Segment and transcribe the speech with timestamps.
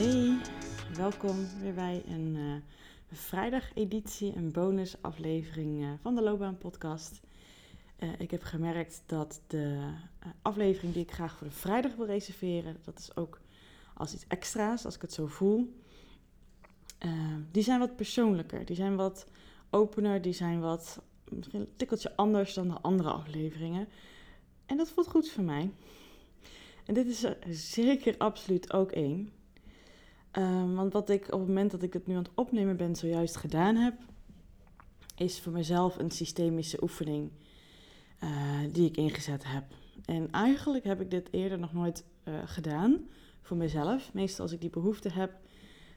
[0.00, 0.38] Hey,
[0.94, 2.54] welkom weer bij een uh,
[3.12, 7.20] vrijdag-editie, een bonusaflevering uh, van de Loopbaan Podcast.
[7.98, 9.92] Uh, ik heb gemerkt dat de
[10.42, 13.40] aflevering die ik graag voor de vrijdag wil reserveren, dat is ook
[13.94, 15.74] als iets extra's, als ik het zo voel.
[17.50, 19.26] die zijn wat persoonlijker, die zijn wat
[19.70, 23.88] opener, die zijn wat misschien een tikkeltje anders dan de andere afleveringen.
[24.66, 25.70] En dat voelt goed voor mij.
[26.84, 29.32] En dit is er zeker absoluut ook één.
[30.38, 32.96] Um, want wat ik op het moment dat ik het nu aan het opnemen ben
[32.96, 33.94] zojuist gedaan heb,
[35.16, 37.30] is voor mezelf een systemische oefening
[38.24, 38.30] uh,
[38.72, 39.64] die ik ingezet heb.
[40.04, 43.08] En eigenlijk heb ik dit eerder nog nooit uh, gedaan
[43.40, 44.12] voor mezelf.
[44.12, 45.32] Meestal als ik die behoefte heb,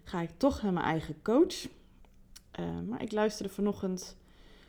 [0.03, 1.67] ga ik toch naar mijn eigen coach.
[2.59, 4.17] Uh, maar ik luisterde vanochtend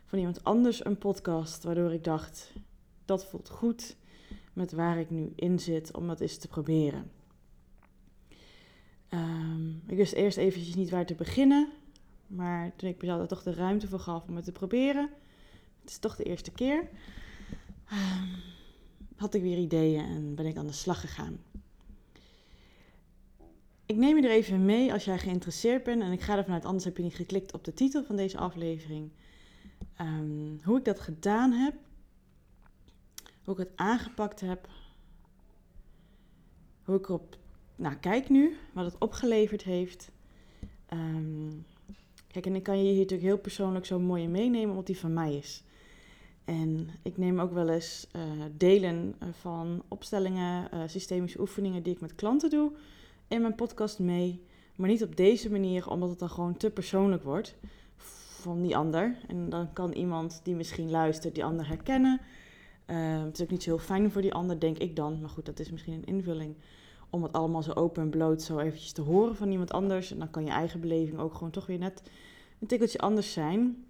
[0.05, 2.53] van iemand anders een podcast, waardoor ik dacht,
[3.05, 3.97] dat voelt goed
[4.53, 7.11] met waar ik nu in zit om dat eens te proberen.
[9.15, 11.69] Um, ik wist eerst eventjes niet waar te beginnen,
[12.27, 15.11] maar toen ik mezelf er toch de ruimte voor gaf om het te proberen,
[15.81, 16.89] het is toch de eerste keer,
[17.93, 18.29] um,
[19.17, 21.39] had ik weer ideeën en ben ik aan de slag gegaan.
[23.87, 26.65] Ik neem je er even mee als jij geïnteresseerd bent en ik ga ervan uit,
[26.65, 29.11] anders heb je niet geklikt op de titel van deze aflevering.
[30.01, 31.75] Um, hoe ik dat gedaan heb,
[33.45, 34.69] hoe ik het aangepakt heb,
[36.85, 37.39] hoe ik erop
[37.77, 40.11] nou, kijk nu, wat het opgeleverd heeft.
[40.93, 41.67] Um,
[42.27, 45.13] kijk, en ik kan je hier natuurlijk heel persoonlijk zo mooi meenemen, omdat die van
[45.13, 45.63] mij is.
[46.45, 48.23] En ik neem ook wel eens uh,
[48.57, 52.73] delen van opstellingen, uh, systemische oefeningen die ik met klanten doe
[53.29, 54.43] in mijn podcast mee.
[54.77, 57.57] Maar niet op deze manier, omdat het dan gewoon te persoonlijk wordt
[57.97, 59.17] van die ander.
[59.27, 62.21] En dan kan iemand die misschien luistert, die ander herkennen.
[62.87, 65.21] Uh, het is ook niet zo heel fijn voor die ander, denk ik dan.
[65.21, 66.55] Maar goed, dat is misschien een invulling.
[67.15, 70.11] Om het allemaal zo open en bloot zo eventjes te horen van iemand anders.
[70.11, 72.03] En dan kan je eigen beleving ook gewoon toch weer net
[72.61, 73.85] een tikkeltje anders zijn.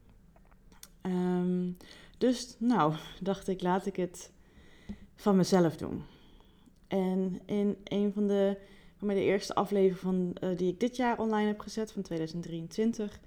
[1.02, 1.76] Um,
[2.18, 4.32] dus nou, dacht ik, laat ik het
[5.14, 6.02] van mezelf doen.
[6.88, 8.58] En in een van de,
[8.96, 13.20] van de eerste afleveringen van, uh, die ik dit jaar online heb gezet, van 2023,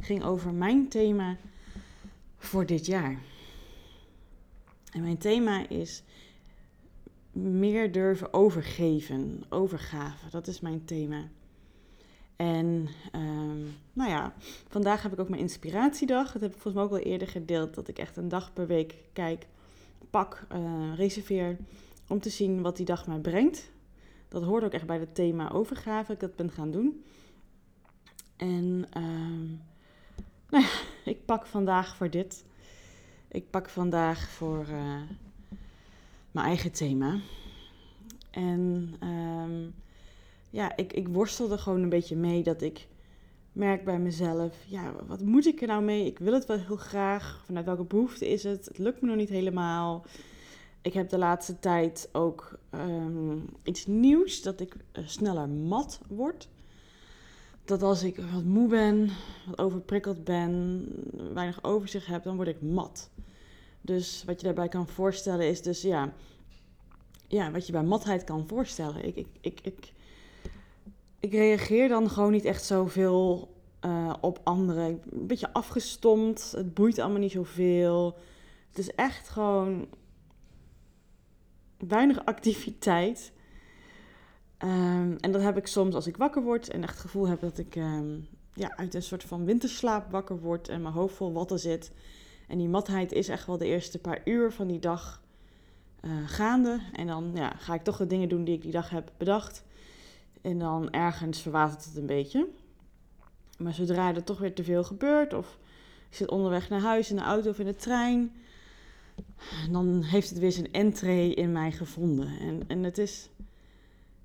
[0.00, 1.36] ging over mijn thema
[2.36, 3.22] voor dit jaar.
[4.92, 6.02] En mijn thema is
[7.36, 10.30] meer durven overgeven, overgave.
[10.30, 11.28] Dat is mijn thema.
[12.36, 14.34] En um, nou ja,
[14.68, 16.32] vandaag heb ik ook mijn inspiratiedag.
[16.32, 17.74] Dat heb ik volgens mij ook al eerder gedeeld.
[17.74, 19.46] Dat ik echt een dag per week kijk,
[20.10, 21.56] pak, uh, reserveer.
[22.08, 23.70] Om te zien wat die dag mij brengt.
[24.28, 26.12] Dat hoort ook echt bij het thema overgave.
[26.12, 27.04] Ik dat ben gaan doen.
[28.36, 29.60] En um,
[30.50, 30.70] nou ja,
[31.10, 32.44] ik pak vandaag voor dit.
[33.28, 35.00] Ik pak vandaag voor uh,
[36.36, 37.20] mijn eigen thema.
[38.30, 39.74] En um,
[40.50, 42.86] ja, ik, ik worstel er gewoon een beetje mee dat ik
[43.52, 46.06] merk bij mezelf, ja, wat moet ik er nou mee?
[46.06, 47.42] Ik wil het wel heel graag.
[47.46, 48.64] Vanuit welke behoefte is het?
[48.64, 50.04] Het lukt me nog niet helemaal.
[50.82, 56.48] Ik heb de laatste tijd ook um, iets nieuws, dat ik uh, sneller mat word
[57.66, 59.10] dat als ik wat moe ben,
[59.46, 60.84] wat overprikkeld ben,
[61.34, 63.10] weinig overzicht heb, dan word ik mat.
[63.86, 66.12] Dus wat je daarbij kan voorstellen is dus ja,
[67.26, 69.04] ja wat je bij matheid kan voorstellen.
[69.04, 69.92] Ik, ik, ik, ik,
[71.20, 73.54] ik reageer dan gewoon niet echt zoveel
[73.84, 74.88] uh, op anderen.
[74.88, 78.16] Ik ben een beetje afgestomd, het boeit allemaal niet zoveel.
[78.68, 79.88] Het is echt gewoon
[81.78, 83.32] weinig activiteit.
[84.58, 87.40] Um, en dat heb ik soms als ik wakker word en echt het gevoel heb
[87.40, 91.32] dat ik um, ja, uit een soort van winterslaap wakker word en mijn hoofd vol
[91.32, 91.92] watten zit.
[92.46, 95.22] En die matheid is echt wel de eerste paar uur van die dag
[96.04, 96.80] uh, gaande.
[96.92, 99.64] En dan ja, ga ik toch de dingen doen die ik die dag heb bedacht.
[100.40, 102.48] En dan ergens verwatert het een beetje.
[103.58, 105.58] Maar zodra er toch weer te veel gebeurt, of
[106.08, 108.32] ik zit onderweg naar huis in de auto of in de trein,
[109.70, 112.38] dan heeft het weer zijn entree in mij gevonden.
[112.40, 113.28] En, en het is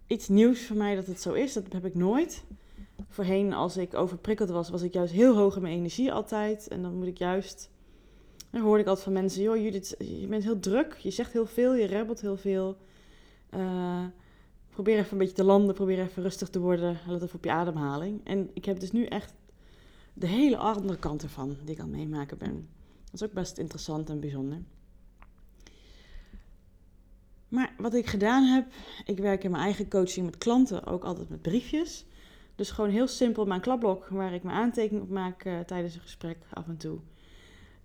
[0.08, 1.54] iets nieuws voor mij dat het zo is.
[1.54, 2.44] Dat heb ik nooit.
[3.10, 6.68] Voorheen, als ik overprikkeld was, was ik juist heel hoog in mijn energie altijd.
[6.68, 7.70] En dan moet ik juist.
[8.52, 10.98] Dan hoorde ik altijd van mensen: joh, Judith, je bent heel druk.
[10.98, 12.78] Je zegt heel veel, je rebbelt heel veel.
[13.54, 14.06] Uh,
[14.70, 16.98] probeer even een beetje te landen, probeer even rustig te worden.
[17.08, 18.22] Let even op je ademhaling.
[18.24, 19.34] En ik heb dus nu echt
[20.14, 22.70] de hele andere kant ervan die ik aan het meemaken ben.
[23.04, 24.62] Dat is ook best interessant en bijzonder.
[27.48, 28.66] Maar wat ik gedaan heb,
[29.06, 32.06] ik werk in mijn eigen coaching met klanten ook altijd met briefjes.
[32.56, 36.02] Dus gewoon heel simpel mijn klapblok waar ik mijn aantekening op maak uh, tijdens een
[36.02, 37.00] gesprek af en toe.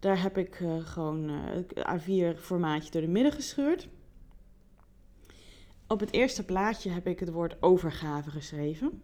[0.07, 3.89] Daar heb ik uh, gewoon uh, A4 formaatje door de midden gescheurd.
[5.87, 9.03] Op het eerste plaatje heb ik het woord overgave geschreven.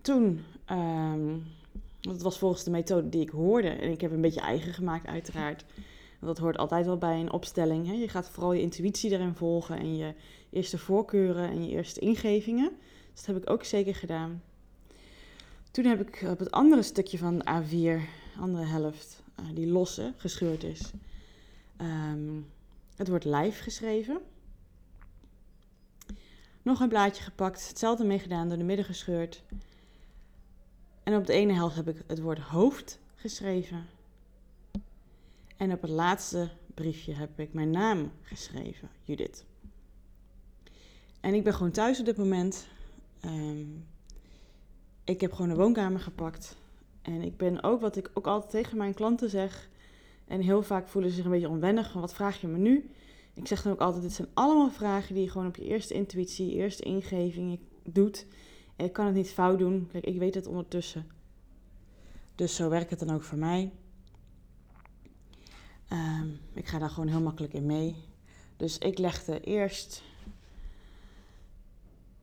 [0.00, 1.46] toen, um,
[2.00, 5.06] dat was volgens de methode die ik hoorde, en ik heb een beetje eigen gemaakt
[5.06, 5.64] uiteraard.
[6.20, 7.86] Dat hoort altijd wel bij een opstelling.
[7.86, 7.92] Hè?
[7.92, 10.14] Je gaat vooral je intuïtie erin volgen en je
[10.50, 12.72] eerste voorkeuren en je eerste ingevingen.
[13.12, 14.42] Dus dat heb ik ook zeker gedaan.
[15.74, 18.08] Toen heb ik op het andere stukje van de A4,
[18.40, 20.90] andere helft, uh, die losse, gescheurd is,
[21.80, 22.46] um,
[22.96, 24.20] het woord lijf geschreven.
[26.62, 29.42] Nog een blaadje gepakt, hetzelfde meegedaan, door de midden gescheurd.
[31.02, 33.86] En op de ene helft heb ik het woord hoofd geschreven.
[35.56, 39.44] En op het laatste briefje heb ik mijn naam geschreven, Judith.
[41.20, 42.66] En ik ben gewoon thuis op dit moment.
[43.24, 43.92] Um,
[45.04, 46.56] ik heb gewoon een woonkamer gepakt.
[47.02, 49.68] En ik ben ook wat ik ook altijd tegen mijn klanten zeg.
[50.26, 52.90] En heel vaak voelen ze zich een beetje onwennig van wat vraag je me nu?
[53.34, 55.94] Ik zeg dan ook altijd, dit zijn allemaal vragen die je gewoon op je eerste
[55.94, 58.26] intuïtie, eerste ingeving doet.
[58.76, 59.88] En ik kan het niet fout doen.
[59.92, 61.06] Kijk, ik weet het ondertussen.
[62.34, 63.72] Dus zo werkt het dan ook voor mij.
[65.92, 67.96] Um, ik ga daar gewoon heel makkelijk in mee.
[68.56, 70.02] Dus ik legde eerst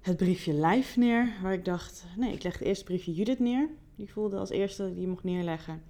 [0.01, 3.69] het briefje lijf neer, waar ik dacht, nee, ik leg het briefje Judith neer.
[3.95, 5.83] Die voelde als eerste die mocht neerleggen.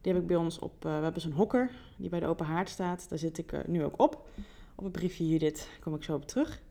[0.00, 2.46] Die heb ik bij ons op, uh, we hebben zo'n hokker die bij de open
[2.46, 3.08] haard staat.
[3.08, 4.28] Daar zit ik uh, nu ook op.
[4.74, 6.62] Op het briefje Judith, kom ik zo op terug,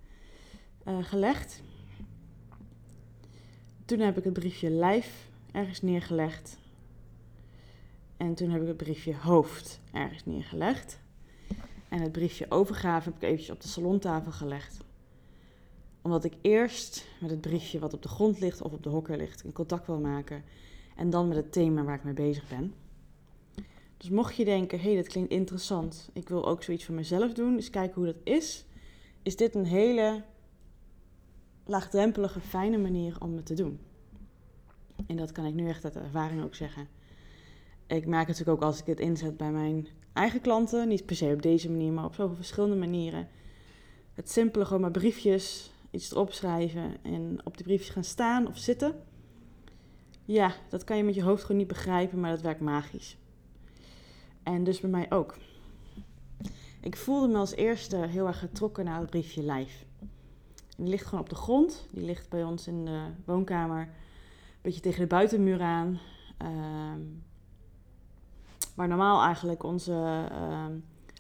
[0.87, 1.61] uh, gelegd.
[3.85, 6.59] Toen heb ik het briefje lijf ergens neergelegd.
[8.17, 10.99] En toen heb ik het briefje hoofd ergens neergelegd.
[11.89, 14.83] En het briefje overgave heb ik eventjes op de salontafel gelegd
[16.01, 19.17] omdat ik eerst met het briefje wat op de grond ligt of op de hokker
[19.17, 20.43] ligt in contact wil maken.
[20.95, 22.73] En dan met het thema waar ik mee bezig ben.
[23.97, 26.09] Dus mocht je denken, hé, hey, dat klinkt interessant.
[26.13, 27.55] Ik wil ook zoiets voor mezelf doen.
[27.55, 28.65] Dus kijken hoe dat is.
[29.23, 30.23] Is dit een hele
[31.65, 33.79] laagdrempelige, fijne manier om het te doen.
[35.07, 36.87] En dat kan ik nu echt uit ervaring ook zeggen.
[37.87, 40.87] Ik merk het natuurlijk ook als ik dit inzet bij mijn eigen klanten.
[40.87, 43.27] Niet per se op deze manier, maar op zoveel verschillende manieren.
[44.13, 46.31] Het simpele, gewoon maar briefjes iets erop
[47.01, 48.95] en op die briefjes gaan staan of zitten.
[50.25, 53.17] Ja, dat kan je met je hoofd gewoon niet begrijpen, maar dat werkt magisch.
[54.43, 55.37] En dus bij mij ook.
[56.81, 59.85] Ik voelde me als eerste heel erg getrokken naar het briefje lijf.
[60.77, 61.87] die ligt gewoon op de grond.
[61.91, 63.79] Die ligt bij ons in de woonkamer.
[63.79, 63.89] Een
[64.61, 65.99] beetje tegen de buitenmuur aan.
[66.41, 66.49] Uh,
[68.75, 70.65] waar normaal eigenlijk onze uh,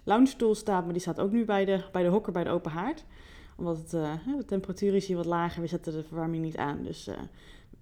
[0.03, 0.83] lounge stoel staat.
[0.83, 3.05] Maar die staat ook nu bij de, bij de hokker bij de open haard
[3.55, 5.61] omdat het, uh, de temperatuur is hier wat lager.
[5.61, 6.83] We zetten de verwarming niet aan.
[6.83, 7.15] Dus uh,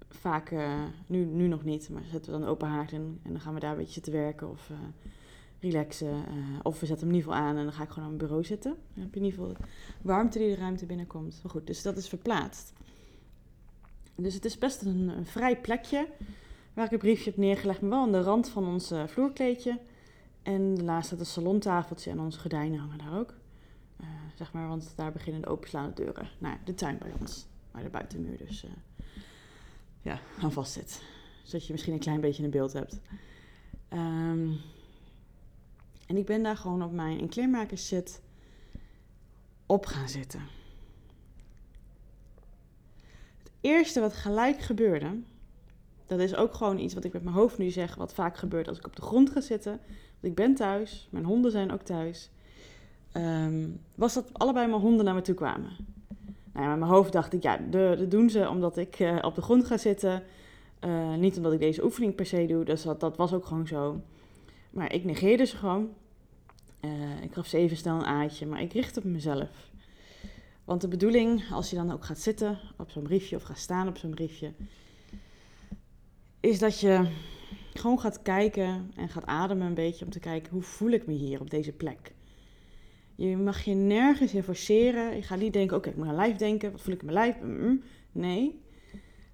[0.08, 3.20] vaak, uh, nu, nu nog niet, maar zetten we dan open haard in.
[3.22, 4.70] En dan gaan we daar een beetje zitten werken of
[5.60, 6.24] relaxen.
[6.62, 8.26] of we zetten hem in ieder geval aan en dan ga ik gewoon aan mijn
[8.26, 8.76] bureau zitten.
[8.94, 9.56] Dan heb je in ieder geval
[10.02, 11.40] warmte die de ruimte binnenkomt.
[11.42, 12.72] Maar goed, dus dat is verplaatst.
[14.14, 16.06] Dus het is best een, een vrij plekje
[16.74, 19.78] waar ik een briefje heb neergelegd, maar wel aan de rand van ons vloerkleedje.
[20.42, 23.34] En daarnaast staat een salontafeltje en onze gordijnen hangen daar ook.
[24.40, 27.46] Zeg maar, want daar beginnen de openslaande deuren naar de tuin bij ons.
[27.70, 28.70] Waar de buitenmuur dus uh,
[30.02, 31.02] ja, aan vast zit.
[31.42, 33.00] Zodat je misschien een klein beetje een beeld hebt.
[33.92, 34.60] Um,
[36.06, 38.22] en ik ben daar gewoon op mijn kleermakers zit
[39.66, 40.40] op gaan zitten.
[43.38, 45.20] Het eerste wat gelijk gebeurde,
[46.06, 48.68] dat is ook gewoon iets wat ik met mijn hoofd nu zeg, wat vaak gebeurt
[48.68, 49.80] als ik op de grond ga zitten.
[50.10, 52.30] Want ik ben thuis, mijn honden zijn ook thuis
[53.16, 55.70] um, was dat allebei mijn honden naar me toe kwamen.
[56.52, 59.34] Nou ja, met mijn hoofd dacht ik, ja, dat doen ze omdat ik uh, op
[59.34, 60.22] de grond ga zitten.
[60.84, 63.66] Uh, niet omdat ik deze oefening per se doe, dus dat, dat was ook gewoon
[63.66, 64.00] zo.
[64.70, 65.88] Maar ik negeerde ze gewoon.
[66.80, 69.70] Uh, ik gaf ze even snel een aatje, maar ik richtte op mezelf.
[70.64, 73.88] Want de bedoeling, als je dan ook gaat zitten op zo'n briefje of gaat staan
[73.88, 74.52] op zo'n briefje,
[76.40, 77.08] is dat je
[77.74, 81.12] gewoon gaat kijken en gaat ademen een beetje om te kijken hoe voel ik me
[81.12, 82.12] hier op deze plek.
[83.20, 85.16] Je mag je nergens in forceren.
[85.16, 86.72] Je gaat niet denken, oké, ik moet aan lijf denken.
[86.72, 87.36] Wat voel ik in mijn lijf?
[88.12, 88.60] Nee.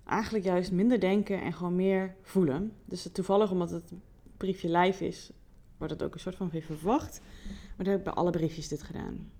[0.04, 2.72] Eigenlijk juist minder denken en gewoon meer voelen.
[2.84, 3.92] Dus toevallig, omdat het
[4.36, 5.30] briefje lijf is,
[5.78, 7.20] wordt het ook een soort van weer verwacht.
[7.46, 9.30] Maar dan heb ik bij alle briefjes dit gedaan.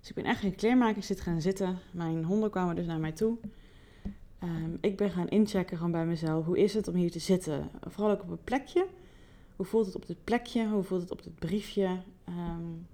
[0.00, 1.78] Dus ik ben echt geen kleermaker zit gaan zitten.
[1.92, 3.38] Mijn honden kwamen dus naar mij toe.
[4.42, 6.44] Um, ik ben gaan inchecken gewoon bij mezelf.
[6.44, 7.70] Hoe is het om hier te zitten?
[7.88, 8.86] Vooral ook op een plekje
[9.62, 10.68] hoe voelt het op dit plekje?
[10.68, 12.02] Hoe voelt het op dit briefje?
[12.28, 12.86] Um,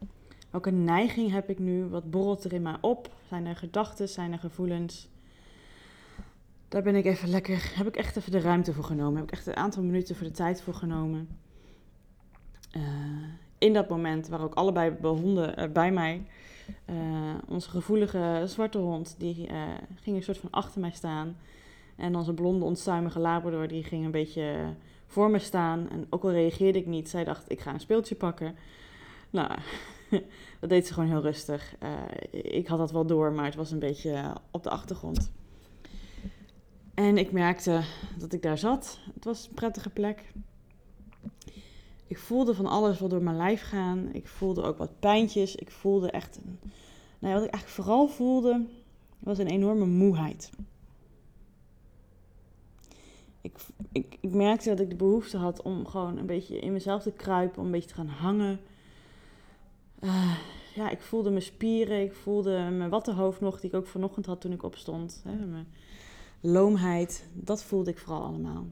[0.51, 1.85] welke neiging heb ik nu?
[1.85, 3.15] Wat borrelt er in mij op?
[3.29, 4.09] Zijn er gedachten?
[4.09, 5.09] Zijn er gevoelens?
[6.69, 9.17] Daar ben ik even lekker, heb ik echt even de ruimte voor genomen.
[9.17, 11.29] Heb ik echt een aantal minuten voor de tijd voor genomen.
[12.77, 12.83] Uh,
[13.59, 16.27] in dat moment waar ook allebei de honden uh, bij mij,
[16.91, 16.97] uh,
[17.49, 19.49] onze gevoelige zwarte hond, die
[19.95, 21.37] ging een soort van achter mij staan.
[21.97, 24.75] En onze blonde, onstuimige labrador, die ging een beetje
[25.07, 25.91] voor me staan.
[25.91, 28.57] En ook al reageerde ik niet, zij dacht, ik ga een speeltje pakken.
[29.31, 29.51] Nou,
[30.61, 31.75] dat deed ze gewoon heel rustig.
[31.83, 35.31] Uh, ik had dat wel door, maar het was een beetje op de achtergrond.
[36.95, 37.83] En ik merkte
[38.19, 38.99] dat ik daar zat.
[39.15, 40.33] Het was een prettige plek.
[42.07, 44.09] Ik voelde van alles wat door mijn lijf gaan.
[44.13, 45.55] Ik voelde ook wat pijntjes.
[45.57, 46.37] Ik voelde echt.
[46.37, 46.59] Een,
[47.19, 48.67] nou wat ik eigenlijk vooral voelde,
[49.19, 50.51] was een enorme moeheid.
[53.41, 53.57] Ik,
[53.93, 57.13] ik, ik merkte dat ik de behoefte had om gewoon een beetje in mezelf te
[57.13, 58.61] kruipen, om een beetje te gaan hangen.
[60.01, 60.39] Uh,
[60.75, 64.41] ja, ik voelde mijn spieren, ik voelde mijn wattenhoofd nog, die ik ook vanochtend had
[64.41, 65.23] toen ik opstond.
[65.25, 65.67] Hè, mijn
[66.41, 68.67] loomheid, dat voelde ik vooral allemaal.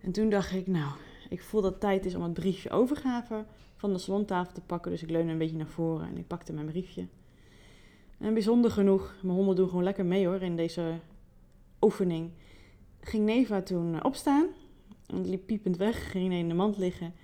[0.00, 0.92] En toen dacht ik, nou,
[1.28, 3.44] ik voel dat het tijd is om het briefje overgave
[3.76, 4.90] van de salontafel te pakken.
[4.90, 7.06] Dus ik leunde een beetje naar voren en ik pakte mijn briefje.
[8.18, 10.98] En bijzonder genoeg, mijn honden doen gewoon lekker mee hoor in deze
[11.80, 12.30] oefening.
[13.00, 14.46] Ging Neva toen opstaan.
[15.06, 17.14] En liep piepend weg, ging in de mand liggen.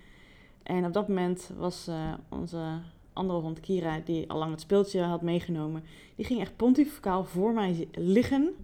[0.62, 2.80] En op dat moment was uh, onze
[3.12, 5.82] andere hond Kira, die al lang het speeltje had meegenomen,
[6.16, 8.54] die ging echt pontificaal voor mij liggen.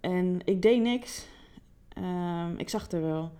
[0.00, 1.26] En ik deed niks.
[1.98, 3.32] Um, ik zag er wel.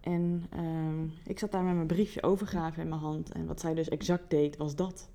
[0.00, 3.32] En um, ik zat daar met mijn briefje overgave in mijn hand.
[3.32, 5.08] En wat zij dus exact deed, was dat.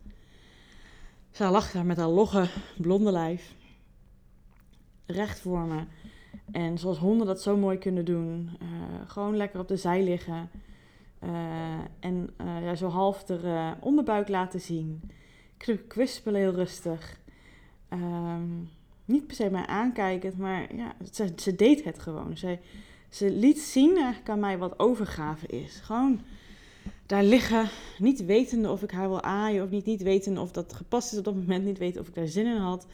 [1.31, 3.55] Zij lag daar met haar logge blonde lijf.
[5.05, 5.83] Recht voor me.
[6.51, 8.49] En zoals honden dat zo mooi kunnen doen.
[8.61, 8.67] Uh,
[9.07, 10.49] gewoon lekker op de zij liggen.
[11.23, 11.29] Uh,
[11.99, 15.01] en uh, ja, zo half de onderbuik laten zien.
[15.87, 17.19] Kwispelen heel rustig.
[17.93, 18.69] Um,
[19.05, 22.37] niet per se mij aankijkend, maar ja, ze, ze deed het gewoon.
[22.37, 22.57] Ze,
[23.09, 25.79] ze liet zien eigenlijk aan mij wat overgave is.
[25.83, 26.21] Gewoon
[27.05, 30.73] daar liggen, niet wetende of ik haar wil aaien of niet, niet wetende of dat
[30.73, 32.87] gepast is op dat moment, niet weten of ik daar zin in had.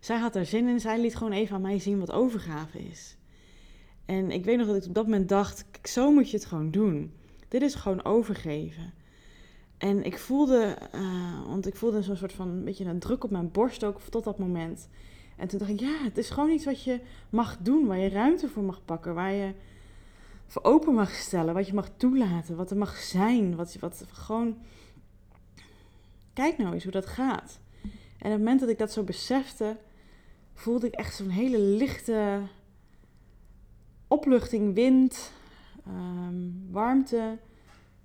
[0.00, 3.16] Zij had daar zin in, zij liet gewoon even aan mij zien wat overgave is.
[4.04, 6.70] En ik weet nog dat ik op dat moment dacht, zo moet je het gewoon
[6.70, 7.12] doen.
[7.52, 8.92] Dit is gewoon overgeven.
[9.78, 13.30] En ik voelde, uh, want ik voelde zo'n soort van een beetje een druk op
[13.30, 14.88] mijn borst ook tot dat moment.
[15.36, 18.08] En toen dacht ik, ja, het is gewoon iets wat je mag doen, waar je
[18.08, 19.52] ruimte voor mag pakken, waar je
[20.46, 24.56] voor open mag stellen, wat je mag toelaten, wat er mag zijn, wat, wat gewoon.
[26.32, 27.60] Kijk nou eens hoe dat gaat.
[27.82, 29.76] En op het moment dat ik dat zo besefte,
[30.54, 32.40] voelde ik echt zo'n hele lichte
[34.08, 35.32] opluchting, wind,
[35.88, 37.38] um, warmte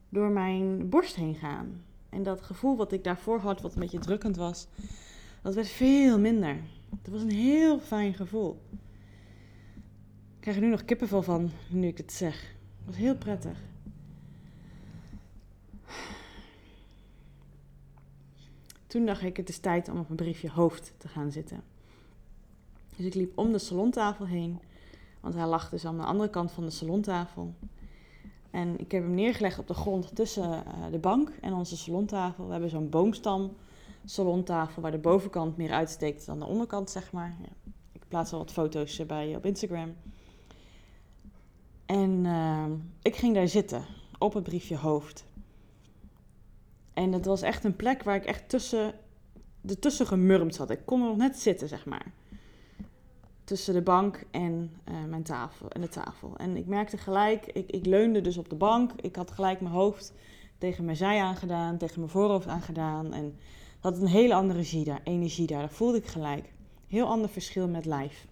[0.09, 1.83] door mijn borst heen gaan.
[2.09, 4.67] En dat gevoel wat ik daarvoor had, wat een beetje drukkend was,
[5.41, 6.59] dat werd veel minder.
[7.01, 8.61] Het was een heel fijn gevoel.
[10.35, 12.41] Ik krijg er nu nog kippenvel van, nu ik het zeg.
[12.41, 13.57] Het was heel prettig.
[18.87, 21.63] Toen dacht ik, het is tijd om op een briefje hoofd te gaan zitten.
[22.95, 24.59] Dus ik liep om de salontafel heen,
[25.27, 27.53] want hij lag dus aan de andere kant van de salontafel.
[28.51, 32.45] En ik heb hem neergelegd op de grond tussen eh, de bank en onze salontafel.
[32.45, 33.55] We hebben zo'n boomstam
[34.05, 37.35] salontafel waar de bovenkant meer uitsteekt dan de onderkant, zeg maar.
[37.91, 39.95] Ik plaats al wat foto's bij op Instagram.
[41.85, 42.65] En uh,
[43.01, 43.85] ik ging daar zitten,
[44.17, 45.25] op het briefje hoofd.
[46.93, 48.93] En het was echt een plek waar ik echt tussen,
[49.65, 50.69] ertussen gemurmd zat.
[50.69, 52.11] Ik kon er nog net zitten, zeg maar.
[53.47, 56.37] Tussen de bank en uh, mijn tafel en de tafel.
[56.37, 58.91] En ik merkte gelijk, ik, ik leunde dus op de bank.
[59.01, 60.13] Ik had gelijk mijn hoofd
[60.57, 63.13] tegen mijn zij aangedaan, tegen mijn voorhoofd aangedaan.
[63.13, 63.37] En
[63.79, 65.61] had een hele andere energie daar, energie daar.
[65.61, 66.53] Dat voelde ik gelijk.
[66.87, 68.27] Heel ander verschil met lijf.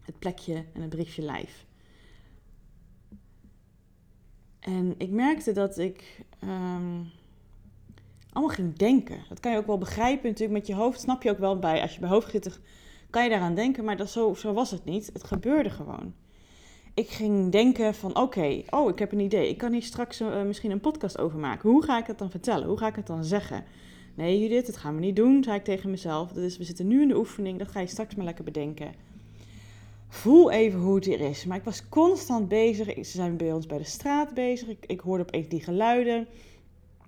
[0.00, 1.66] Het plekje en het briefje lijf.
[4.60, 7.10] En ik merkte dat ik um,
[8.32, 9.18] allemaal ging denken.
[9.28, 10.58] Dat kan je ook wel begrijpen natuurlijk.
[10.58, 11.82] Met je hoofd snap je ook wel bij.
[11.82, 12.60] Als je bij hoofd zit,
[13.12, 13.84] kan je daaraan denken.
[13.84, 15.10] Maar dat, zo, zo was het niet.
[15.12, 16.14] Het gebeurde gewoon.
[16.94, 19.48] Ik ging denken van oké, oh ik heb een idee.
[19.48, 21.70] Ik kan hier straks uh, misschien een podcast over maken.
[21.70, 22.68] Hoe ga ik het dan vertellen?
[22.68, 23.64] Hoe ga ik het dan zeggen?
[24.14, 26.32] Nee, Judith, dat gaan we niet doen, zei ik tegen mezelf.
[26.32, 28.94] Dus we zitten nu in de oefening, dat ga je straks maar lekker bedenken.
[30.08, 31.44] Voel even hoe het hier is.
[31.44, 32.94] Maar ik was constant bezig.
[32.94, 34.68] Ze zijn bij ons bij de straat bezig.
[34.68, 36.26] Ik, ik hoorde opeens die geluiden.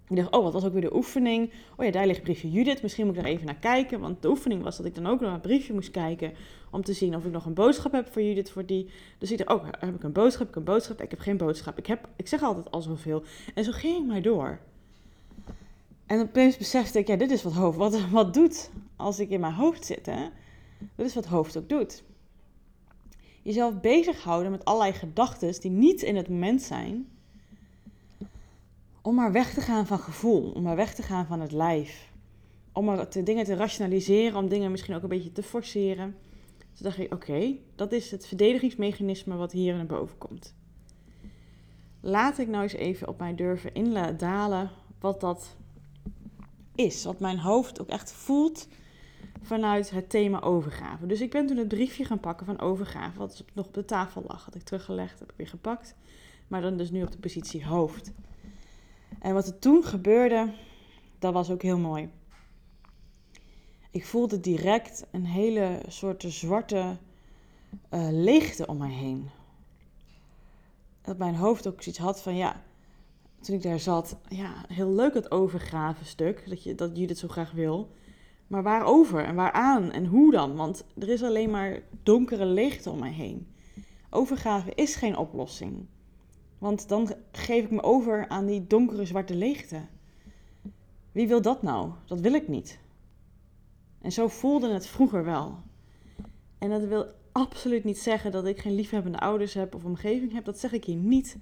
[0.08, 1.52] Ik dacht, oh, wat was ook weer de oefening?
[1.76, 2.82] Oh ja, daar ligt briefje Judith.
[2.82, 4.00] Misschien moet ik er even naar kijken.
[4.00, 6.32] Want de oefening was dat ik dan ook nog een briefje moest kijken.
[6.70, 8.50] Om te zien of ik nog een boodschap heb voor Judith.
[8.50, 8.90] Voor die.
[9.18, 10.40] Dus ik dacht, oh, heb ik een boodschap?
[10.40, 11.00] Heb ik een boodschap?
[11.00, 11.78] Ik heb geen boodschap.
[11.78, 13.22] Ik, heb, ik zeg altijd al zoveel.
[13.54, 14.58] En zo ging ik maar door.
[16.06, 19.40] En opeens besefte ik, ja, dit is wat hoofd wat, wat doet als ik in
[19.40, 20.06] mijn hoofd zit.
[20.06, 20.28] Hè?
[20.96, 22.02] Dit is wat hoofd ook doet.
[23.42, 27.08] Jezelf bezighouden met allerlei gedachten die niet in het moment zijn.
[29.04, 32.12] Om maar weg te gaan van gevoel, om maar weg te gaan van het lijf.
[32.72, 36.16] Om maar te, dingen te rationaliseren, om dingen misschien ook een beetje te forceren.
[36.58, 40.54] Toen dacht ik, oké, dat is het verdedigingsmechanisme wat hier naar boven komt.
[42.00, 44.70] Laat ik nou eens even op mij durven indalen
[45.00, 45.56] wat dat
[46.74, 47.04] is.
[47.04, 48.68] Wat mijn hoofd ook echt voelt
[49.42, 51.06] vanuit het thema overgave.
[51.06, 54.24] Dus ik ben toen het briefje gaan pakken van overgave, wat nog op de tafel
[54.26, 54.44] lag.
[54.44, 55.94] Had ik teruggelegd, heb ik weer gepakt.
[56.48, 58.12] Maar dan dus nu op de positie hoofd.
[59.24, 60.52] En wat er toen gebeurde,
[61.18, 62.10] dat was ook heel mooi.
[63.90, 66.96] Ik voelde direct een hele soort zwarte
[67.90, 69.30] uh, leegte om mij heen.
[71.02, 72.62] Dat mijn hoofd ook zoiets had van ja,
[73.40, 77.28] toen ik daar zat, ja, heel leuk het overgraven stuk, dat, je, dat Judith zo
[77.28, 77.90] graag wil.
[78.46, 80.56] Maar waarover en waaraan en hoe dan?
[80.56, 83.54] Want er is alleen maar donkere leegte om mij heen.
[84.10, 85.86] Overgave is geen oplossing.
[86.64, 89.80] Want dan geef ik me over aan die donkere zwarte leegte.
[91.12, 91.90] Wie wil dat nou?
[92.06, 92.78] Dat wil ik niet.
[94.00, 95.58] En zo voelde het vroeger wel.
[96.58, 100.44] En dat wil absoluut niet zeggen dat ik geen liefhebbende ouders heb of omgeving heb.
[100.44, 101.36] Dat zeg ik hier niet.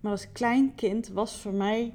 [0.00, 1.94] Maar als klein kind was voor mij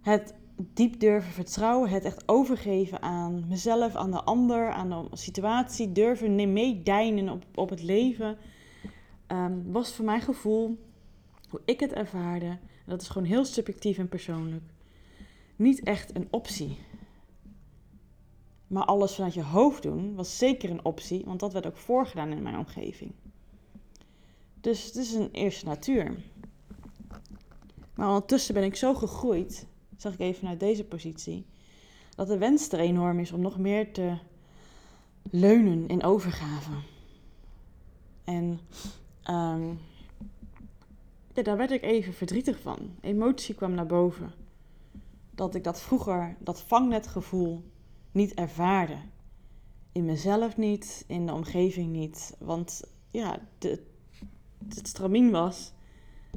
[0.00, 5.92] het diep durven vertrouwen, het echt overgeven aan mezelf, aan de ander, aan de situatie,
[5.92, 8.38] durven meedijnen op, op het leven,
[9.28, 10.78] um, was voor mijn gevoel,
[11.64, 14.64] ik het ervaarde, dat is gewoon heel subjectief en persoonlijk,
[15.56, 16.78] niet echt een optie.
[18.66, 22.32] Maar alles vanuit je hoofd doen was zeker een optie, want dat werd ook voorgedaan
[22.32, 23.12] in mijn omgeving.
[24.60, 26.16] Dus het is een eerste natuur.
[27.94, 31.46] Maar ondertussen ben ik zo gegroeid, zag ik even vanuit deze positie,
[32.16, 34.16] dat de wens er enorm is om nog meer te
[35.30, 36.70] leunen in overgave.
[38.24, 38.60] En
[39.30, 39.78] um,
[41.34, 42.78] ja, daar werd ik even verdrietig van.
[43.00, 44.32] Emotie kwam naar boven.
[45.30, 47.64] Dat ik dat vroeger, dat vangnetgevoel,
[48.12, 48.96] niet ervaarde.
[49.92, 52.36] In mezelf niet, in de omgeving niet.
[52.38, 53.82] Want ja, de,
[54.68, 55.72] het stramien was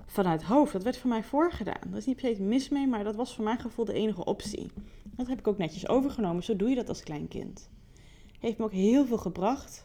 [0.05, 0.73] vanuit hoofd.
[0.73, 1.81] Dat werd voor mij voorgedaan.
[1.89, 4.25] Dat is niet per se mis mee, maar dat was voor mijn gevoel de enige
[4.25, 4.71] optie.
[5.03, 6.43] Dat heb ik ook netjes overgenomen.
[6.43, 7.69] Zo doe je dat als klein kind.
[8.39, 9.83] Heeft me ook heel veel gebracht.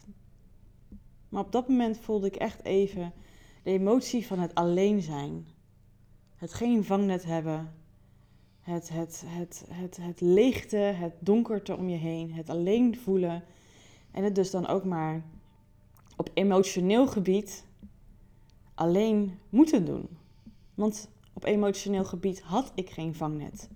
[1.29, 3.13] Maar op dat moment voelde ik echt even
[3.63, 5.47] de emotie van het alleen zijn.
[6.35, 7.73] Het geen vangnet hebben.
[8.59, 12.33] Het, het, het, het, het leegte, het donkerte om je heen.
[12.33, 13.43] Het alleen voelen.
[14.11, 15.23] En het dus dan ook maar
[16.17, 17.65] op emotioneel gebied
[18.75, 20.07] alleen moeten doen.
[20.73, 23.69] Want op emotioneel gebied had ik geen vangnet.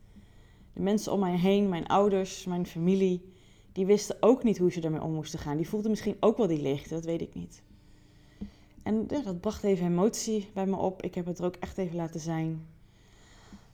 [0.74, 3.34] De mensen om mij heen, mijn ouders, mijn familie,
[3.72, 5.58] die wisten ook niet hoe ze ermee om moesten gaan.
[5.58, 7.62] Die voelden misschien ook wel die leegte, dat weet ik niet.
[8.88, 11.02] En dat bracht even emotie bij me op.
[11.02, 12.68] Ik heb het er ook echt even laten zijn.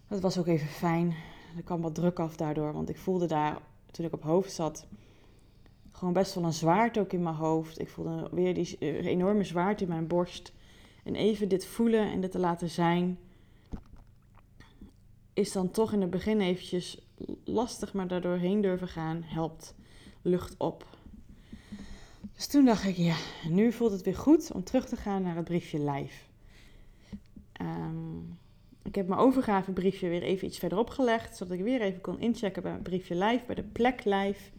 [0.08, 1.16] Dat was ook even fijn.
[1.58, 3.58] Er kwam wat druk af daardoor, want ik voelde daar,
[3.92, 4.86] toen ik op hoofd zat,
[5.92, 7.80] gewoon best wel een zwaarte ook in mijn hoofd.
[7.80, 10.54] Ik voelde weer die eh, enorme zwaarte in mijn borst.
[11.04, 13.20] En even dit voelen en dit te laten zijn,
[15.34, 17.08] is dan toch in het begin eventjes
[17.44, 19.76] lastig, maar daardoor heen durven gaan helpt
[20.22, 20.86] lucht op.
[22.36, 23.16] Dus toen dacht ik, ja,
[23.50, 26.24] nu voelt het weer goed om terug te gaan naar het briefje live.
[27.52, 28.18] Ehm,
[28.84, 32.62] ik heb mijn overgavebriefje weer even iets verderop gelegd, zodat ik weer even kon inchecken
[32.62, 34.52] bij het briefje live, bij de plek live.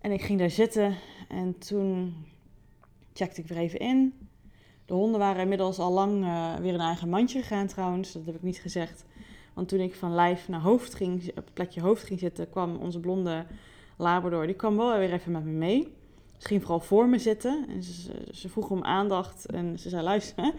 [0.00, 0.96] En ik ging daar zitten
[1.28, 2.14] en toen
[3.12, 4.28] checkte ik weer even in.
[4.84, 8.12] De honden waren inmiddels al lang uh, weer een eigen mandje gegaan trouwens.
[8.12, 9.04] Dat heb ik niet gezegd.
[9.54, 12.76] Want toen ik van lijf naar hoofd ging, op het plekje hoofd ging zitten, kwam
[12.76, 13.46] onze blonde
[13.96, 14.46] Labrador.
[14.46, 15.94] Die kwam wel weer even met me mee.
[16.42, 17.66] Ging vooral voor me zitten.
[17.68, 17.82] En
[18.32, 19.46] ze, vroeg om aandacht.
[19.46, 20.54] En ze zei, luister,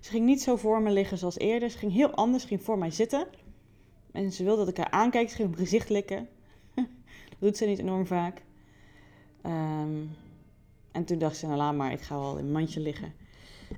[0.00, 1.70] ze ging niet zo voor me liggen zoals eerder.
[1.70, 3.26] Ze ging heel anders, ze ging voor mij zitten.
[4.12, 5.28] En ze wilde dat ik haar aankijk.
[5.28, 6.28] Ze ging mijn gezicht likken.
[6.74, 8.42] dat doet ze niet enorm vaak.
[9.42, 10.04] Ehm,
[10.92, 13.12] en toen dacht ze, nou maar, ik ga wel in mijn mandje liggen.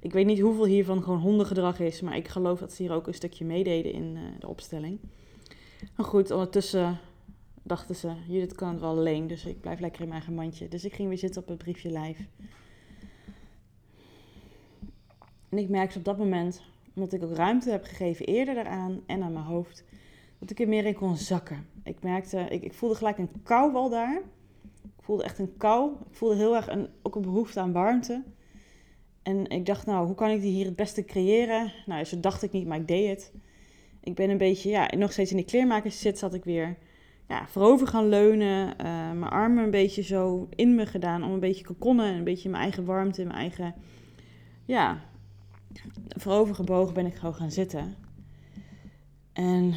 [0.00, 3.06] Ik weet niet hoeveel hiervan gewoon hondengedrag is, maar ik geloof dat ze hier ook
[3.06, 4.98] een stukje meededen in uh, de opstelling.
[5.96, 6.98] Maar goed, ondertussen
[7.62, 10.68] dachten ze, Judith kan het wel alleen, dus ik blijf lekker in mijn eigen mandje.
[10.68, 12.24] Dus ik ging weer zitten op het briefje live.
[15.48, 16.62] En ik merkte op dat moment,
[16.94, 19.84] omdat ik ook ruimte heb gegeven eerder daaraan en aan mijn hoofd,
[20.38, 21.66] dat ik er meer in kon zakken.
[21.82, 24.22] Ik merkte, ik, ik voelde gelijk een kou al daar.
[24.82, 25.92] Ik voelde echt een kou.
[26.10, 28.22] Ik voelde heel erg een, ook een behoefte aan warmte.
[29.22, 31.72] En ik dacht, nou, hoe kan ik die hier het beste creëren?
[31.86, 33.32] Nou, zo dacht ik niet, maar ik deed het.
[34.00, 36.76] Ik ben een beetje, ja, nog steeds in die kleermakers zit, zat ik weer
[37.28, 38.68] ja, voorover gaan leunen.
[38.68, 38.74] Uh,
[39.12, 42.14] mijn armen een beetje zo in me gedaan om een beetje kokonnen.
[42.14, 43.74] Een beetje mijn eigen warmte, mijn eigen,
[44.64, 45.00] ja,
[46.08, 47.96] voorover gebogen ben ik gewoon gaan zitten.
[49.32, 49.74] En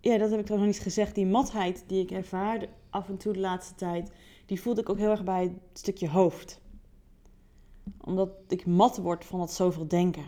[0.00, 1.14] ja, dat heb ik toch nog niet gezegd.
[1.14, 4.12] Die matheid die ik ervaarde, af en toe de laatste tijd,
[4.46, 6.60] die voelde ik ook heel erg bij het stukje hoofd.
[8.00, 10.24] Omdat ik mat word van dat zoveel denken.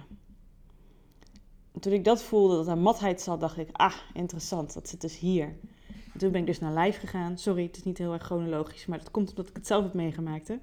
[1.81, 5.01] En toen ik dat voelde, dat er matheid zat, dacht ik, ah, interessant, dat zit
[5.01, 5.57] dus hier.
[6.13, 7.39] En toen ben ik dus naar lijf gegaan.
[7.39, 9.95] Sorry, het is niet heel erg chronologisch, maar dat komt omdat ik het zelf heb
[9.95, 10.49] meegemaakt.
[10.49, 10.55] Hè.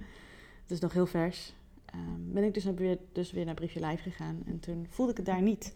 [0.61, 1.53] Het is nog heel vers.
[1.95, 4.41] Um, ben ik dus, weer, dus weer naar Briefje Lijf gegaan.
[4.45, 5.75] En toen voelde ik het daar niet.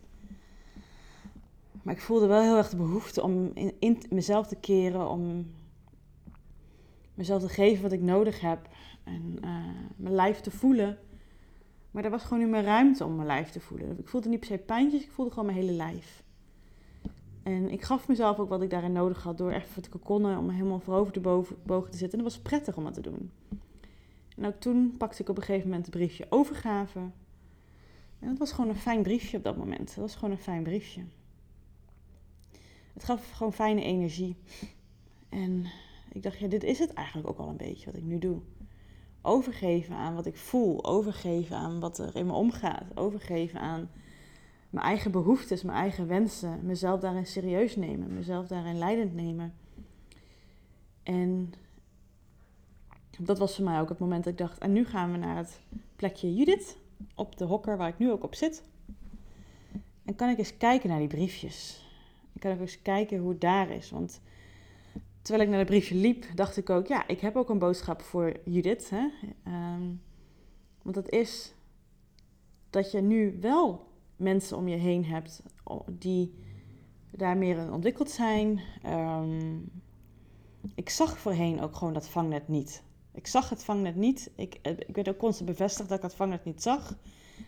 [1.81, 5.51] Maar ik voelde wel heel erg de behoefte om in, in mezelf te keren, om
[7.13, 8.69] mezelf te geven wat ik nodig heb
[9.03, 9.55] en uh,
[9.95, 10.97] mijn lijf te voelen.
[11.91, 13.99] Maar er was gewoon niet meer ruimte om mijn lijf te voelen.
[13.99, 16.23] Ik voelde niet per se pijntjes, ik voelde gewoon mijn hele lijf.
[17.43, 20.49] En ik gaf mezelf ook wat ik daarin nodig had door even te kokonnen, om
[20.49, 22.17] helemaal voorover boven, boven te zitten.
[22.17, 23.31] En dat was prettig om dat te doen.
[24.37, 26.99] En ook toen pakte ik op een gegeven moment een briefje overgave.
[28.19, 29.87] En dat was gewoon een fijn briefje op dat moment.
[29.87, 31.03] Dat was gewoon een fijn briefje.
[32.93, 34.35] Het gaf gewoon fijne energie.
[35.29, 35.65] En
[36.11, 38.39] ik dacht, ja, dit is het eigenlijk ook al een beetje wat ik nu doe.
[39.21, 40.85] Overgeven aan wat ik voel.
[40.85, 42.85] Overgeven aan wat er in me omgaat.
[42.95, 43.89] Overgeven aan
[44.69, 46.59] mijn eigen behoeftes, mijn eigen wensen.
[46.65, 48.13] Mezelf daarin serieus nemen.
[48.13, 49.53] Mezelf daarin leidend nemen.
[51.03, 51.53] En
[53.19, 55.37] dat was voor mij ook het moment dat ik dacht, en nu gaan we naar
[55.37, 55.59] het
[55.95, 56.77] plekje Judith.
[57.15, 58.63] Op de hokker waar ik nu ook op zit.
[60.05, 61.85] En kan ik eens kijken naar die briefjes.
[62.33, 63.91] En kan ik eens kijken hoe het daar is.
[63.91, 64.21] Want
[65.21, 68.01] terwijl ik naar de briefje liep, dacht ik ook, ja, ik heb ook een boodschap
[68.01, 68.89] voor Judith.
[68.89, 69.07] Hè?
[69.47, 70.01] Um,
[70.81, 71.53] want dat is
[72.69, 75.43] dat je nu wel mensen om je heen hebt
[75.91, 76.33] die
[77.11, 78.61] daar meer in ontwikkeld zijn.
[78.85, 79.71] Um,
[80.75, 82.83] ik zag voorheen ook gewoon dat vangnet niet.
[83.13, 84.31] Ik zag het vangnet niet.
[84.35, 86.97] Ik, eh, ik werd ook constant bevestigd dat ik het vangnet niet zag.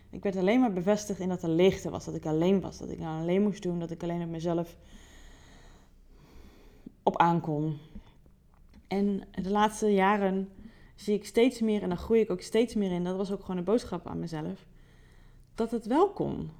[0.09, 2.89] Ik werd alleen maar bevestigd in dat er leegte was, dat ik alleen was, dat
[2.89, 4.77] ik nou alleen moest doen, dat ik alleen op mezelf
[7.03, 7.77] op aankon.
[8.87, 10.49] En de laatste jaren
[10.95, 13.41] zie ik steeds meer, en daar groei ik ook steeds meer in, dat was ook
[13.41, 14.65] gewoon een boodschap aan mezelf,
[15.55, 16.51] dat het wel kon.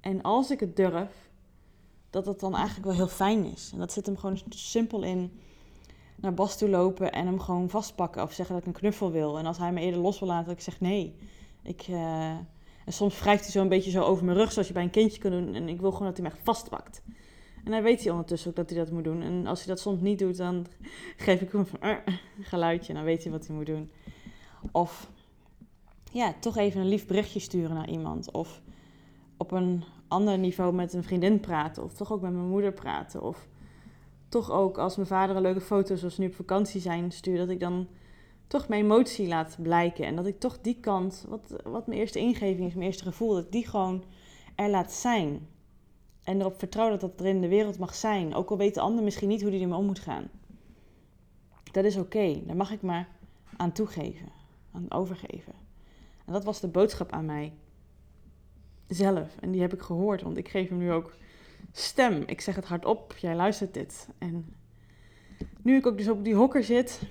[0.00, 1.30] En als ik het durf,
[2.10, 3.70] dat het dan eigenlijk wel heel fijn is.
[3.72, 5.40] En dat zit hem gewoon simpel in
[6.16, 9.38] naar Bas toe lopen en hem gewoon vastpakken of zeggen dat ik een knuffel wil.
[9.38, 11.16] En als hij me eerder los wil laten, dat ik zeg nee.
[11.62, 12.30] Ik, uh,
[12.84, 14.90] en soms wrijft hij zo een beetje zo over mijn rug, zoals je bij een
[14.90, 15.54] kindje kan doen.
[15.54, 17.02] En ik wil gewoon dat hij me echt vastpakt.
[17.64, 19.22] En hij weet hij ondertussen ook dat hij dat moet doen.
[19.22, 20.66] En als hij dat soms niet doet, dan
[21.16, 22.88] geef ik hem een geluidje.
[22.88, 23.90] En dan weet hij wat hij moet doen.
[24.72, 25.10] Of
[26.12, 28.30] ja, toch even een lief berichtje sturen naar iemand.
[28.30, 28.62] Of
[29.36, 31.84] op een ander niveau met een vriendin praten.
[31.84, 33.22] Of toch ook met mijn moeder praten.
[33.22, 33.48] Of
[34.28, 37.48] toch ook als mijn vader een leuke foto, zoals nu op vakantie zijn, stuurt, dat
[37.48, 37.88] ik dan
[38.46, 40.04] toch mijn emotie laat blijken.
[40.06, 43.34] En dat ik toch die kant, wat, wat mijn eerste ingeving is, mijn eerste gevoel,
[43.34, 44.04] dat die gewoon
[44.54, 45.48] er laat zijn.
[46.30, 48.34] En erop vertrouw dat dat er in de wereld mag zijn.
[48.34, 50.30] Ook al weet de ander misschien niet hoe die ermee om moet gaan.
[51.72, 52.42] Dat is oké.
[52.46, 53.08] Daar mag ik maar
[53.56, 54.28] aan toegeven.
[54.72, 55.52] Aan overgeven.
[56.26, 57.52] En dat was de boodschap aan mij.
[58.88, 59.36] Zelf.
[59.40, 60.22] En die heb ik gehoord.
[60.22, 61.16] Want ik geef hem nu ook
[61.72, 62.22] stem.
[62.26, 64.08] Ik zeg het hardop, jij luistert dit.
[64.18, 64.54] En
[65.62, 67.02] nu ik ook dus op die hokker zit,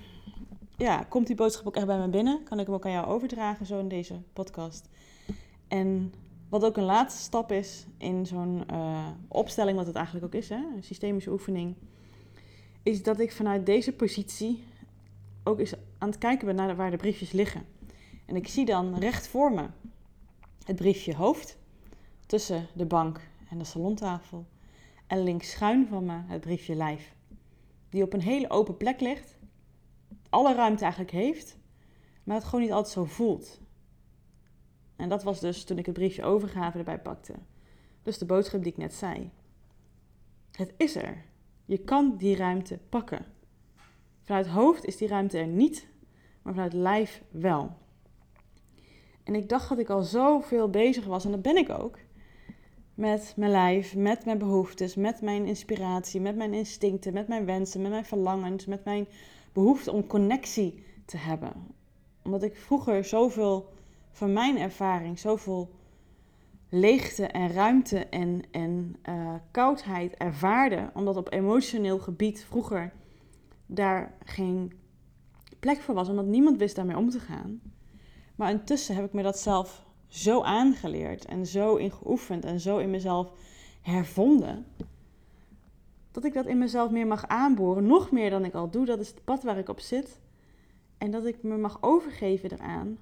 [0.76, 2.42] ja, komt die boodschap ook echt bij me binnen.
[2.44, 4.88] Kan ik hem ook aan jou overdragen, zo in deze podcast.
[5.68, 6.12] En
[6.50, 10.48] wat ook een laatste stap is in zo'n uh, opstelling, wat het eigenlijk ook is,
[10.48, 11.74] hè, een systemische oefening,
[12.82, 14.64] is dat ik vanuit deze positie
[15.44, 17.66] ook eens aan het kijken ben naar waar de briefjes liggen.
[18.26, 19.66] En ik zie dan recht voor me
[20.64, 21.58] het briefje hoofd
[22.26, 24.46] tussen de bank en de salontafel.
[25.06, 27.14] En links schuin van me het briefje lijf.
[27.88, 29.38] Die op een hele open plek ligt.
[30.28, 31.58] Alle ruimte eigenlijk heeft.
[32.24, 33.60] Maar het gewoon niet altijd zo voelt.
[35.00, 37.34] En dat was dus toen ik het briefje overgave erbij pakte.
[38.02, 39.30] Dus de boodschap die ik net zei.
[40.52, 41.24] Het is er.
[41.64, 43.24] Je kan die ruimte pakken.
[44.22, 45.88] Vanuit hoofd is die ruimte er niet,
[46.42, 47.76] maar vanuit lijf wel.
[49.24, 51.98] En ik dacht dat ik al zoveel bezig was, en dat ben ik ook,
[52.94, 57.82] met mijn lijf, met mijn behoeftes, met mijn inspiratie, met mijn instincten, met mijn wensen,
[57.82, 59.08] met mijn verlangens, met mijn
[59.52, 61.52] behoefte om connectie te hebben.
[62.22, 63.68] Omdat ik vroeger zoveel
[64.10, 65.70] van mijn ervaring, zoveel
[66.68, 72.92] leegte en ruimte en, en uh, koudheid ervaarde, omdat op emotioneel gebied vroeger
[73.66, 74.72] daar geen
[75.60, 77.60] plek voor was, omdat niemand wist daarmee om te gaan.
[78.36, 82.78] Maar intussen heb ik me dat zelf zo aangeleerd en zo in geoefend en zo
[82.78, 83.32] in mezelf
[83.80, 84.66] hervonden.
[86.10, 88.86] Dat ik dat in mezelf meer mag aanboren, nog meer dan ik al doe.
[88.86, 90.20] Dat is het pad waar ik op zit.
[90.98, 92.98] En dat ik me mag overgeven eraan.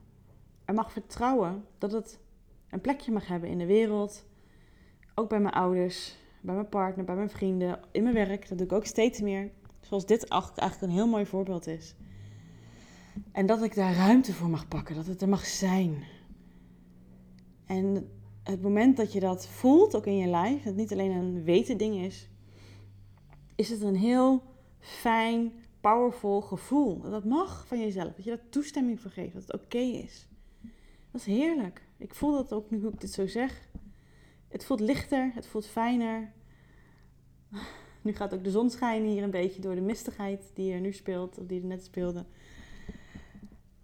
[0.69, 2.19] En mag vertrouwen dat het
[2.71, 4.27] een plekje mag hebben in de wereld.
[5.15, 8.49] Ook bij mijn ouders, bij mijn partner, bij mijn vrienden, in mijn werk.
[8.49, 9.51] Dat doe ik ook steeds meer.
[9.81, 11.95] Zoals dit eigenlijk een heel mooi voorbeeld is.
[13.33, 16.05] En dat ik daar ruimte voor mag pakken, dat het er mag zijn.
[17.67, 18.11] En
[18.43, 21.43] het moment dat je dat voelt, ook in je lijf, dat het niet alleen een
[21.43, 22.29] weten ding is,
[23.55, 24.43] is het een heel
[24.79, 27.01] fijn, powerful gevoel.
[27.01, 30.28] Dat mag van jezelf, dat je daar toestemming voor geeft, dat het oké is.
[31.11, 31.83] Dat is heerlijk.
[31.97, 33.69] Ik voel dat ook nu ik dit zo zeg.
[34.49, 36.33] Het voelt lichter, het voelt fijner.
[38.03, 40.93] Nu gaat ook de zon schijnen hier een beetje door de mistigheid die er nu
[40.93, 42.25] speelt, of die er net speelde.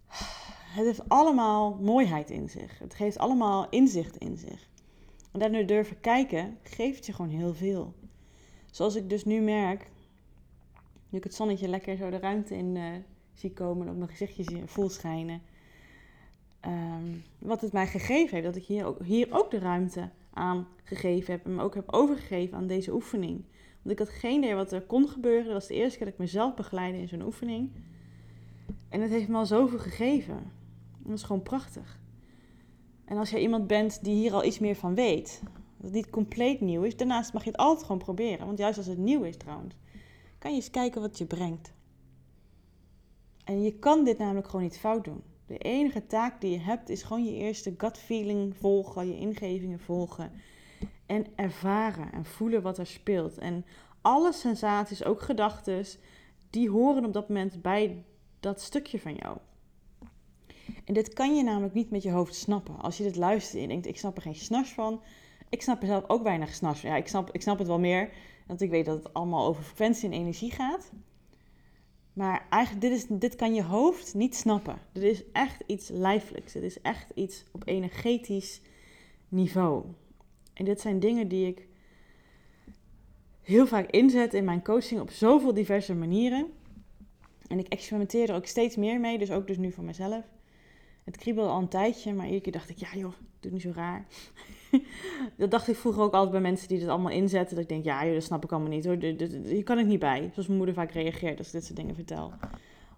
[0.75, 2.79] Het heeft allemaal mooiheid in zich.
[2.79, 4.69] Het geeft allemaal inzicht in zich.
[5.33, 7.95] En nu durven kijken, geeft je gewoon heel veel.
[8.71, 9.91] Zoals ik dus nu merk,
[11.09, 12.93] nu ik het zonnetje lekker zo de ruimte in uh,
[13.33, 15.43] zie komen en op mijn gezichtje voel schijnen.
[16.66, 20.68] Um, wat het mij gegeven heeft, dat ik hier ook, hier ook de ruimte aan
[20.85, 23.44] gegeven heb en me ook heb overgegeven aan deze oefening.
[23.83, 25.44] Want ik had geen idee wat er kon gebeuren.
[25.44, 27.70] Dat was de eerste keer dat ik mezelf begeleidde in zo'n oefening.
[28.88, 30.53] En het heeft me al zoveel gegeven.
[30.98, 32.00] Dat is gewoon prachtig.
[33.05, 35.40] En als jij iemand bent die hier al iets meer van weet,
[35.77, 38.46] dat het niet compleet nieuw is, daarnaast mag je het altijd gewoon proberen.
[38.46, 39.74] Want juist als het nieuw is trouwens,
[40.38, 41.72] kan je eens kijken wat je brengt.
[43.44, 45.22] En je kan dit namelijk gewoon niet fout doen.
[45.55, 49.81] De enige taak die je hebt is gewoon je eerste gut feeling volgen, je ingevingen
[49.81, 50.33] volgen.
[51.07, 53.38] En ervaren en voelen wat er speelt.
[53.38, 53.64] En
[54.01, 55.85] alle sensaties, ook gedachten,
[56.51, 58.05] die horen op dat moment bij
[58.40, 59.38] dat stukje van jou.
[60.85, 62.81] En dit kan je namelijk niet met je hoofd snappen.
[62.81, 65.03] Als je dit luistert en je denkt, ik snap er geen snars van.
[65.49, 66.90] Ik snap er zelf ook weinig snars van.
[66.90, 68.11] Ja, ik snap, ik snap het wel meer,
[68.47, 70.93] want ik weet dat het allemaal over frequentie en energie gaat.
[72.14, 74.79] Maar eigenlijk, dit, is, dit kan je hoofd niet snappen.
[74.92, 76.53] Dit is echt iets lijfelijks.
[76.53, 78.61] Dit is echt iets op energetisch
[79.29, 79.85] niveau.
[80.53, 81.66] En dit zijn dingen die ik
[83.42, 86.46] heel vaak inzet in mijn coaching op zoveel diverse manieren.
[87.46, 90.24] En ik experimenteer er ook steeds meer mee, dus ook dus nu voor mezelf.
[91.05, 93.72] Het kriebelde al een tijdje, maar iedere keer dacht ik, ja joh, doe niet zo
[93.74, 94.07] raar.
[95.37, 97.55] dat dacht ik vroeger ook altijd bij mensen die dit allemaal inzetten.
[97.55, 98.97] Dat ik denk, ja joh, dat snap ik allemaal niet hoor.
[99.45, 100.31] Hier kan ik niet bij.
[100.33, 102.33] Zoals mijn moeder vaak reageert als ik dit soort dingen vertel.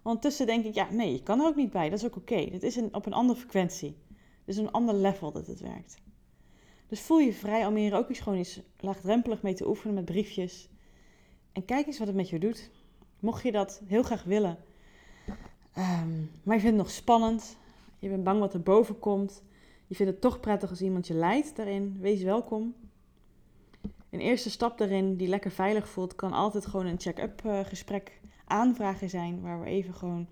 [0.03, 1.89] Ondertussen denk ik, ja nee, je kan er ook niet bij.
[1.89, 2.33] Dat is ook oké.
[2.33, 2.45] Okay.
[2.45, 3.97] Is een, op een andere frequentie.
[4.45, 5.97] Dit is een ander level dat het werkt.
[6.87, 10.05] Dus voel je vrij om hier ook eens gewoon eens laagdrempelig mee te oefenen met
[10.05, 10.69] briefjes.
[11.51, 12.69] En kijk eens wat het met je doet.
[13.19, 14.57] Mocht je dat heel graag willen,
[15.77, 17.57] um, maar je vindt het nog spannend,
[17.99, 19.43] je bent bang wat er boven komt,
[19.87, 22.75] je vindt het toch prettig als iemand je leidt daarin, wees welkom.
[24.09, 28.19] Een eerste stap daarin die lekker veilig voelt, kan altijd gewoon een check-up uh, gesprek
[28.45, 30.27] aanvragen zijn, waar we even gewoon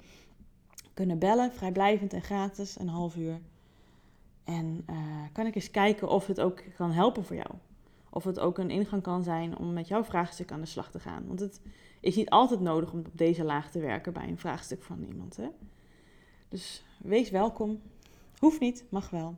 [0.94, 3.40] kunnen bellen, vrijblijvend en gratis, een half uur.
[4.44, 4.96] En uh,
[5.32, 7.50] kan ik eens kijken of het ook kan helpen voor jou.
[8.10, 11.00] Of het ook een ingang kan zijn om met jouw vraagstuk aan de slag te
[11.00, 11.28] gaan.
[11.28, 11.62] Want het
[12.00, 15.38] is niet altijd nodig om op deze laag te werken bij een vraagstuk van iemand.
[15.38, 15.48] Hè?
[16.50, 17.82] Dus wees welkom.
[18.40, 19.36] Hoeft niet, mag wel.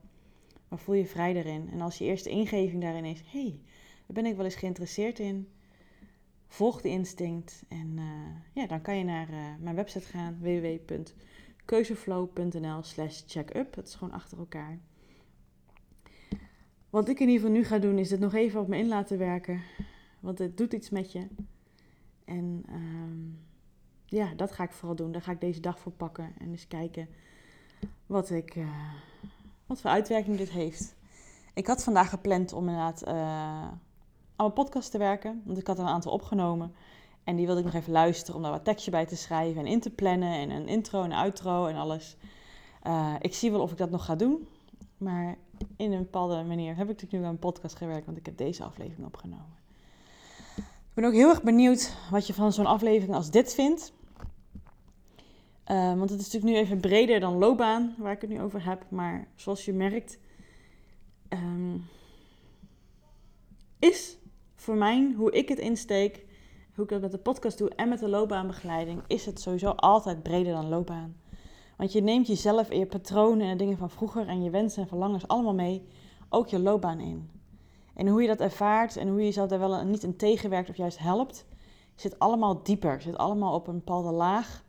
[0.68, 1.70] Maar voel je vrij erin.
[1.72, 3.60] En als je eerste ingeving daarin is: hé, hey,
[4.06, 5.50] daar ben ik wel eens geïnteresseerd in.
[6.48, 7.64] Volg de instinct.
[7.68, 8.04] En uh,
[8.54, 13.74] ja, dan kan je naar uh, mijn website gaan: www.keuzeflow.nl/slash checkup.
[13.74, 14.80] Dat is gewoon achter elkaar.
[16.90, 18.88] Wat ik in ieder geval nu ga doen, is het nog even op me in
[18.88, 19.62] laten werken.
[20.20, 21.28] Want het doet iets met je.
[22.26, 23.40] En um,
[24.06, 25.12] ja, dat ga ik vooral doen.
[25.12, 26.34] Daar ga ik deze dag voor pakken.
[26.38, 27.08] En eens kijken
[28.06, 28.94] wat, ik, uh,
[29.68, 30.96] wat voor uitwerking dit heeft.
[31.54, 33.80] Ik had vandaag gepland om inderdaad uh, aan
[34.36, 35.42] mijn podcast te werken.
[35.46, 36.74] Want ik had er een aantal opgenomen.
[37.24, 39.68] En die wilde ik nog even luisteren om daar wat tekstje bij te schrijven en
[39.68, 40.34] in te plannen.
[40.34, 42.18] En een intro en outro en alles.
[42.84, 44.48] Uh, ik zie wel of ik dat nog ga doen.
[44.98, 45.38] Maar
[45.76, 48.38] in een bepaalde manier heb ik natuurlijk nu aan een podcast gewerkt, want ik heb
[48.38, 49.56] deze aflevering opgenomen.
[50.58, 53.94] Ik ben ook heel erg benieuwd wat je van zo'n aflevering als dit vindt.
[55.72, 58.66] Uh, want het is natuurlijk nu even breder dan loopbaan, waar ik het nu over
[58.66, 58.86] heb.
[58.90, 60.20] Maar zoals je merkt,
[61.30, 61.86] um,
[63.80, 64.18] is
[64.56, 66.26] voor mij, hoe ik het insteek,
[66.76, 70.24] hoe ik dat met de podcast doe en met de loopbaanbegeleiding, is het sowieso altijd
[70.24, 71.16] breder dan loopbaan.
[71.78, 74.88] Want je neemt jezelf en je patronen en dingen van vroeger en je wensen en
[74.88, 75.88] verlangens allemaal mee,
[76.30, 77.30] ook je loopbaan in.
[77.94, 80.78] En hoe je dat ervaart en hoe je jezelf daar wel niet in tegenwerkt of
[80.78, 81.46] juist helpt,
[81.96, 84.66] zit allemaal dieper, zit allemaal op een bepaalde laag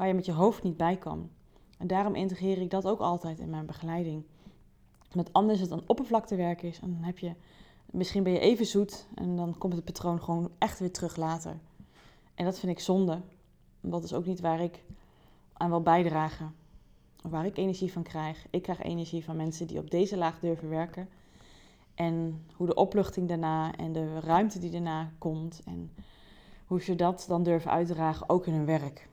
[0.00, 1.30] waar je met je hoofd niet bij kan.
[1.78, 4.24] En daarom integreer ik dat ook altijd in mijn begeleiding.
[5.14, 7.32] Met anders het een oppervlaktewerk is, en dan heb je,
[7.90, 11.58] misschien ben je even zoet en dan komt het patroon gewoon echt weer terug later.
[12.34, 13.20] En dat vind ik zonde.
[13.80, 14.82] Dat is ook niet waar ik
[15.52, 16.54] aan wil bijdragen.
[17.22, 18.46] Waar ik energie van krijg.
[18.50, 21.08] Ik krijg energie van mensen die op deze laag durven werken.
[21.94, 25.62] En hoe de opluchting daarna en de ruimte die daarna komt.
[25.64, 25.90] En
[26.66, 29.08] hoe ze dat dan durven uitdragen, ook in hun werk.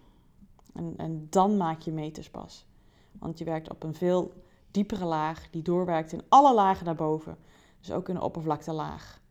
[0.78, 2.66] En, en dan maak je meters pas.
[3.12, 4.34] Want je werkt op een veel
[4.72, 7.38] diepere laag, die doorwerkt in alle lagen daarboven.
[7.80, 9.22] Dus ook in de oppervlaktelaag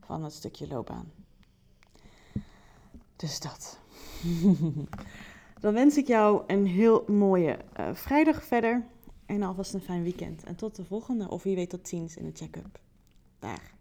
[0.00, 1.12] van het stukje loopbaan.
[3.16, 3.78] Dus dat.
[5.60, 8.86] Dan wens ik jou een heel mooie uh, vrijdag verder.
[9.26, 10.44] En alvast een fijn weekend.
[10.44, 12.80] En tot de volgende, of wie weet tot ziens in de check-up.
[13.38, 13.75] Dag.